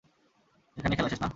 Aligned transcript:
এখানেই 0.77 0.97
খেলা 0.97 1.09
শেষ, 1.11 1.19
না? 1.21 1.27